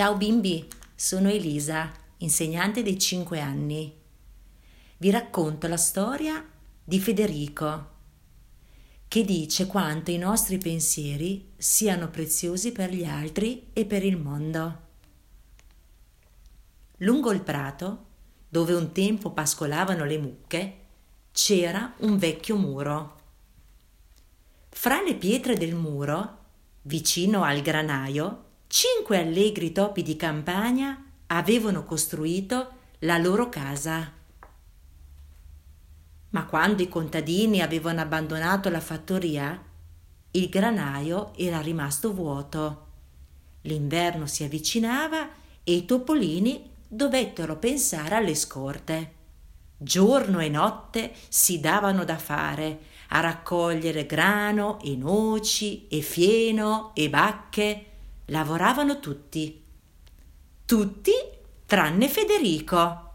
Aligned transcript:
Ciao 0.00 0.16
bimbi, 0.16 0.66
sono 0.94 1.28
Elisa, 1.28 1.92
insegnante 2.20 2.82
dei 2.82 2.98
5 2.98 3.38
anni. 3.38 3.94
Vi 4.96 5.10
racconto 5.10 5.68
la 5.68 5.76
storia 5.76 6.42
di 6.82 6.98
Federico, 6.98 7.88
che 9.06 9.24
dice 9.26 9.66
quanto 9.66 10.10
i 10.10 10.16
nostri 10.16 10.56
pensieri 10.56 11.50
siano 11.58 12.08
preziosi 12.08 12.72
per 12.72 12.88
gli 12.88 13.04
altri 13.04 13.66
e 13.74 13.84
per 13.84 14.02
il 14.02 14.16
mondo. 14.16 14.80
Lungo 16.96 17.30
il 17.32 17.42
prato, 17.42 18.06
dove 18.48 18.72
un 18.72 18.92
tempo 18.92 19.32
pascolavano 19.32 20.06
le 20.06 20.16
mucche, 20.16 20.76
c'era 21.30 21.92
un 21.98 22.16
vecchio 22.16 22.56
muro. 22.56 23.20
Fra 24.70 25.02
le 25.02 25.14
pietre 25.16 25.58
del 25.58 25.74
muro, 25.74 26.38
vicino 26.84 27.42
al 27.42 27.60
granaio, 27.60 28.48
cinque 28.72 29.18
allegri 29.18 29.72
topi 29.72 30.00
di 30.04 30.14
campagna 30.14 31.04
avevano 31.26 31.82
costruito 31.82 32.70
la 33.00 33.18
loro 33.18 33.48
casa. 33.48 34.12
Ma 36.28 36.46
quando 36.46 36.80
i 36.80 36.88
contadini 36.88 37.62
avevano 37.62 38.00
abbandonato 38.00 38.70
la 38.70 38.78
fattoria, 38.78 39.60
il 40.30 40.48
granaio 40.48 41.32
era 41.36 41.60
rimasto 41.60 42.14
vuoto. 42.14 42.86
L'inverno 43.62 44.28
si 44.28 44.44
avvicinava 44.44 45.28
e 45.64 45.72
i 45.72 45.84
topolini 45.84 46.70
dovettero 46.86 47.56
pensare 47.56 48.14
alle 48.14 48.36
scorte. 48.36 49.14
Giorno 49.76 50.38
e 50.38 50.48
notte 50.48 51.12
si 51.28 51.58
davano 51.58 52.04
da 52.04 52.18
fare 52.18 52.82
a 53.08 53.18
raccogliere 53.18 54.06
grano 54.06 54.78
e 54.80 54.94
noci 54.94 55.88
e 55.88 56.02
fieno 56.02 56.92
e 56.94 57.10
bacche 57.10 57.89
lavoravano 58.30 58.98
tutti. 59.00 59.62
Tutti 60.64 61.12
tranne 61.66 62.08
Federico. 62.08 63.08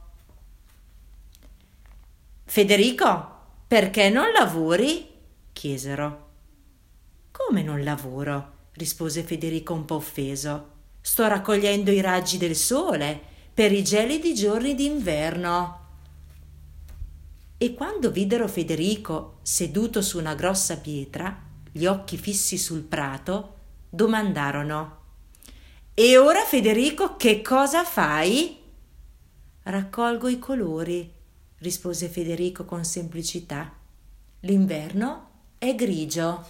Federico, 2.45 3.31
perché 3.67 4.09
non 4.09 4.31
lavori? 4.31 5.09
chiesero. 5.51 6.23
Come 7.31 7.63
non 7.63 7.83
lavoro? 7.83 8.53
rispose 8.73 9.23
Federico 9.23 9.73
un 9.73 9.85
po' 9.85 9.95
offeso. 9.95 10.73
Sto 10.99 11.27
raccogliendo 11.27 11.91
i 11.91 12.01
raggi 12.01 12.37
del 12.37 12.55
sole 12.55 13.19
per 13.53 13.71
i 13.71 13.83
gelidi 13.83 14.33
giorni 14.33 14.75
d'inverno. 14.75 15.83
E 17.57 17.73
quando 17.73 18.11
videro 18.11 18.49
Federico 18.49 19.39
seduto 19.43 20.01
su 20.01 20.19
una 20.19 20.35
grossa 20.35 20.77
pietra, 20.77 21.41
gli 21.71 21.85
occhi 21.85 22.17
fissi 22.17 22.57
sul 22.57 22.81
prato, 22.81 23.53
domandarono 23.89 25.03
e 25.97 26.17
ora 26.17 26.41
Federico 26.43 27.15
che 27.15 27.41
cosa 27.41 27.85
fai? 27.85 28.61
Raccolgo 29.63 30.27
i 30.27 30.37
colori, 30.39 31.09
rispose 31.59 32.09
Federico 32.09 32.65
con 32.65 32.83
semplicità. 32.83 33.71
L'inverno 34.41 35.29
è 35.57 35.73
grigio. 35.73 36.45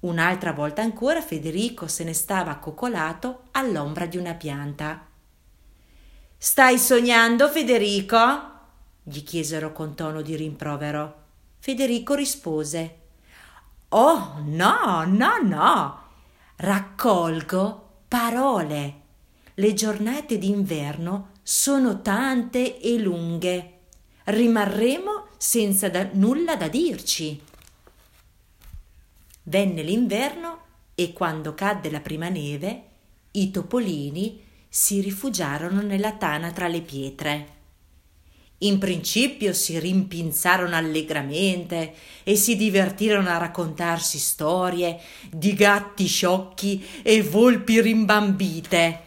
Un'altra 0.00 0.52
volta 0.54 0.80
ancora 0.80 1.20
Federico 1.20 1.86
se 1.86 2.02
ne 2.02 2.14
stava 2.14 2.52
accoccolato 2.52 3.48
all'ombra 3.50 4.06
di 4.06 4.16
una 4.16 4.32
pianta. 4.32 5.06
Stai 6.38 6.78
sognando, 6.78 7.50
Federico? 7.50 8.48
gli 9.02 9.22
chiesero 9.22 9.72
con 9.72 9.94
tono 9.94 10.22
di 10.22 10.34
rimprovero. 10.34 11.24
Federico 11.58 12.14
rispose 12.14 12.96
Oh, 13.88 14.40
no, 14.46 15.04
no, 15.04 15.42
no 15.42 16.08
raccolgo 16.60 18.02
parole. 18.06 19.00
Le 19.54 19.72
giornate 19.72 20.36
d'inverno 20.36 21.30
sono 21.42 22.02
tante 22.02 22.78
e 22.80 22.98
lunghe. 22.98 23.78
Rimarremo 24.24 25.28
senza 25.38 25.88
da 25.88 26.06
nulla 26.12 26.56
da 26.56 26.68
dirci. 26.68 27.40
Venne 29.44 29.82
l'inverno 29.82 30.58
e 30.94 31.14
quando 31.14 31.54
cadde 31.54 31.90
la 31.90 32.00
prima 32.00 32.28
neve, 32.28 32.84
i 33.32 33.50
topolini 33.50 34.44
si 34.68 35.00
rifugiarono 35.00 35.80
nella 35.80 36.12
tana 36.12 36.52
tra 36.52 36.68
le 36.68 36.82
pietre. 36.82 37.48
In 38.62 38.78
principio 38.78 39.54
si 39.54 39.78
rimpinzarono 39.78 40.76
allegramente 40.76 41.94
e 42.22 42.36
si 42.36 42.56
divertirono 42.56 43.30
a 43.30 43.38
raccontarsi 43.38 44.18
storie 44.18 45.00
di 45.30 45.54
gatti 45.54 46.06
sciocchi 46.06 46.84
e 47.02 47.22
volpi 47.22 47.80
rimbambite. 47.80 49.04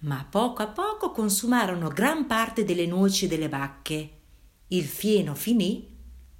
Ma 0.00 0.24
poco 0.30 0.62
a 0.62 0.68
poco 0.68 1.10
consumarono 1.10 1.88
gran 1.88 2.26
parte 2.26 2.64
delle 2.64 2.86
noci 2.86 3.26
delle 3.26 3.48
bacche. 3.48 4.10
Il 4.68 4.84
fieno 4.84 5.34
finì 5.34 5.88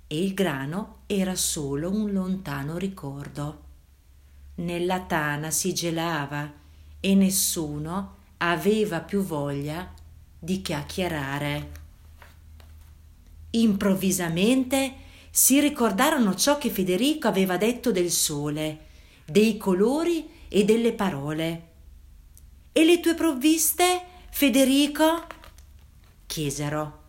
e 0.06 0.22
il 0.22 0.32
grano 0.32 0.98
era 1.06 1.34
solo 1.34 1.90
un 1.90 2.12
lontano 2.12 2.76
ricordo. 2.76 3.64
Nella 4.56 5.00
tana 5.00 5.50
si 5.50 5.74
gelava 5.74 6.52
e 7.00 7.14
nessuno 7.16 8.14
aveva 8.38 9.00
più 9.00 9.22
voglia 9.22 9.92
di 10.38 10.62
chiacchierare. 10.62 11.70
Improvvisamente 13.50 14.94
si 15.30 15.60
ricordarono 15.60 16.34
ciò 16.34 16.58
che 16.58 16.70
Federico 16.70 17.28
aveva 17.28 17.56
detto 17.56 17.92
del 17.92 18.10
sole, 18.10 18.86
dei 19.24 19.56
colori 19.56 20.28
e 20.48 20.64
delle 20.64 20.92
parole. 20.92 21.68
E 22.72 22.84
le 22.84 23.00
tue 23.00 23.14
provviste, 23.14 24.02
Federico? 24.30 25.26
chiesero. 26.26 27.04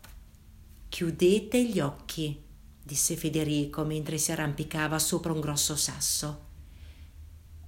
Chiudete 0.90 1.64
gli 1.64 1.80
occhi, 1.80 2.42
disse 2.82 3.16
Federico 3.16 3.84
mentre 3.84 4.18
si 4.18 4.32
arrampicava 4.32 5.00
sopra 5.00 5.34
un 5.34 5.42
grosso 5.42 5.76
sasso. 5.76 6.46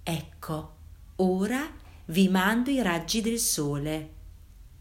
Ecco, 0.04 0.76
ora 1.18 1.70
vi 2.06 2.28
mando 2.30 2.70
i 2.70 2.82
raggi 2.82 3.22
del 3.22 3.40
sole 3.40 4.18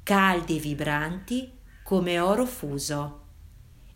caldi 0.08 0.56
e 0.56 0.58
vibranti 0.58 1.52
come 1.82 2.18
oro 2.18 2.46
fuso. 2.46 3.24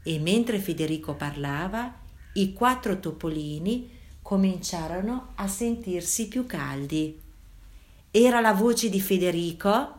E 0.02 0.18
mentre 0.18 0.58
Federico 0.58 1.14
parlava, 1.14 2.00
i 2.34 2.52
quattro 2.52 3.00
topolini 3.00 3.88
cominciarono 4.20 5.32
a 5.36 5.48
sentirsi 5.48 6.28
più 6.28 6.44
caldi. 6.44 7.18
Era 8.10 8.40
la 8.40 8.52
voce 8.52 8.90
di 8.90 9.00
Federico? 9.00 9.94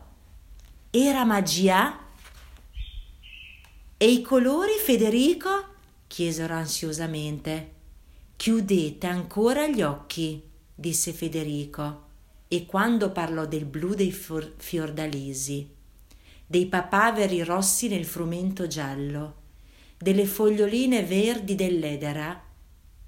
Era 0.91 1.25
magia? 1.25 1.97
E 3.97 4.07
i 4.07 4.21
colori, 4.21 4.73
Federico? 4.85 5.65
chiesero 6.05 6.53
ansiosamente. 6.53 7.71
Chiudete 8.35 9.07
ancora 9.07 9.65
gli 9.65 9.81
occhi, 9.81 10.43
disse 10.75 11.11
Federico, 11.11 12.01
e 12.47 12.67
quando 12.67 13.11
parlò 13.11 13.47
del 13.47 13.65
blu 13.65 13.95
dei 13.95 14.11
fiordalisi 14.11 15.72
dei 16.53 16.67
papaveri 16.67 17.43
rossi 17.43 17.87
nel 17.87 18.05
frumento 18.05 18.67
giallo, 18.67 19.37
delle 19.97 20.27
foglioline 20.27 21.01
verdi 21.01 21.55
dell'edera, 21.55 22.39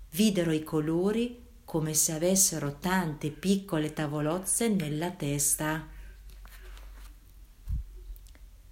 videro 0.09 0.51
i 0.51 0.63
colori 0.63 1.43
come 1.63 1.93
se 1.93 2.13
avessero 2.13 2.79
tante 2.79 3.29
piccole 3.29 3.93
tavolozze 3.93 4.67
nella 4.69 5.11
testa. 5.11 5.87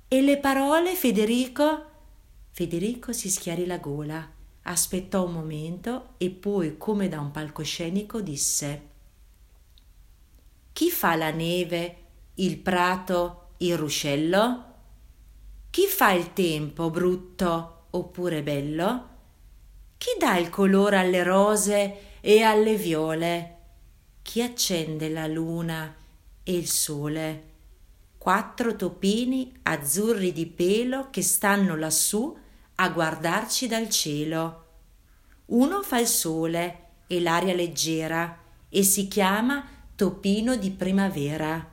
E 0.07 0.22
le 0.22 0.39
parole, 0.39 0.95
Federico? 0.95 1.85
Federico 2.50 3.13
si 3.13 3.29
schiarì 3.29 3.67
la 3.67 3.78
gola, 3.78 4.28
aspettò 4.63 5.28
un 5.28 5.34
momento 5.34 6.16
e 6.17 6.31
poi, 6.31 6.79
come 6.79 7.07
da 7.09 7.19
un 7.19 7.29
palcoscenico, 7.29 8.22
disse 8.22 8.88
Chi 10.73 10.90
fa 10.90 11.16
la 11.16 11.29
neve, 11.29 11.97
il 12.35 12.58
prato 12.58 13.42
il 13.64 13.78
ruscello? 13.78 14.72
Chi 15.70 15.88
fa 15.88 16.12
il 16.12 16.34
tempo 16.34 16.90
brutto 16.90 17.86
oppure 17.92 18.44
bello? 18.44 19.10
Chi 19.98 20.10
dà 20.20 20.38
il 20.38 20.50
colore 20.50 20.98
alle 20.98 21.24
rose 21.24 22.20
e 22.20 22.42
alle 22.42 22.76
viole? 22.76 23.58
Chi 24.22 24.42
accende 24.42 25.10
la 25.10 25.28
luna 25.28 25.96
e 26.44 26.54
il 26.54 26.68
sole? 26.68 27.52
Quattro 28.18 28.76
topini 28.76 29.60
azzurri 29.64 30.32
di 30.32 30.46
pelo 30.46 31.10
che 31.10 31.22
stanno 31.22 31.76
lassù 31.76 32.38
a 32.76 32.90
guardarci 32.90 33.68
dal 33.68 33.90
cielo. 33.90 34.66
Uno 35.48 35.82
fa 35.82 36.00
il 36.00 36.08
sole 36.08 36.80
e 37.08 37.22
l'aria 37.22 37.54
leggera 37.54 38.40
e 38.70 38.84
si 38.84 39.08
chiama 39.08 39.66
topino 39.96 40.56
di 40.56 40.72
primavera 40.72 41.72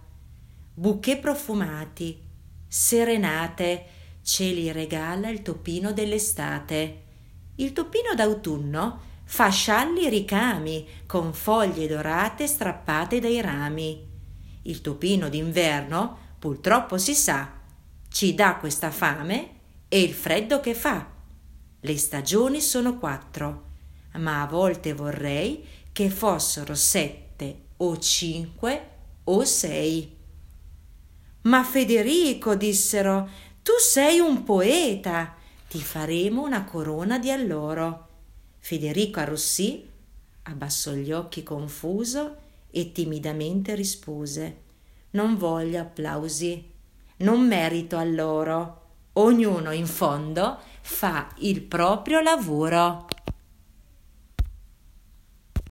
bouquet 0.75 1.19
profumati, 1.19 2.21
serenate, 2.67 3.85
ce 4.23 4.45
li 4.45 4.71
regala 4.71 5.29
il 5.29 5.43
topino 5.43 5.93
dell'estate. 5.93 7.03
Il 7.57 7.73
topino 7.73 8.15
d'autunno 8.15 9.09
fa 9.25 9.49
scialli 9.49 10.09
ricami 10.09 10.87
con 11.07 11.33
foglie 11.33 11.87
dorate 11.87 12.47
strappate 12.47 13.21
dai 13.21 13.41
rami. 13.41 14.09
Il 14.63 14.81
topino 14.81 15.29
d'inverno, 15.29 16.19
purtroppo 16.39 16.99
si 16.99 17.15
sa, 17.15 17.53
ci 18.09 18.35
dà 18.35 18.57
questa 18.57 18.91
fame 18.91 19.59
e 19.89 20.01
il 20.01 20.13
freddo 20.13 20.61
che 20.61 20.75
fa. 20.75 21.07
Le 21.81 21.97
stagioni 21.97 22.61
sono 22.61 22.99
quattro, 22.99 23.69
ma 24.15 24.43
a 24.43 24.47
volte 24.47 24.93
vorrei 24.93 25.65
che 25.93 26.11
fossero 26.11 26.75
sette 26.75 27.69
o 27.79 27.99
cinque 27.99 28.89
o 29.25 29.45
sei. 29.45 30.19
Ma 31.43 31.65
Federico, 31.65 32.55
dissero, 32.55 33.29
tu 33.63 33.73
sei 33.79 34.19
un 34.19 34.45
poeta, 34.45 35.35
ti 35.69 35.81
faremo 35.81 36.43
una 36.43 36.65
corona 36.65 37.19
di 37.19 37.31
alloro. 37.31 38.09
Federico 38.59 39.21
arrossì, 39.21 39.89
abbassò 40.43 40.93
gli 40.93 41.13
occhi 41.13 41.43
confuso 41.43 42.37
e 42.71 42.93
timidamente 42.93 43.75
rispose 43.75 44.61
Non 45.13 45.37
voglio 45.37 45.81
applausi, 45.81 46.63
non 47.19 47.47
merito 47.47 47.97
a 47.97 48.05
loro. 48.05 48.79
Ognuno 49.15 49.73
in 49.73 49.87
fondo 49.87 50.59
fa 50.83 51.35
il 51.39 51.63
proprio 51.63 52.21
lavoro. 52.21 53.07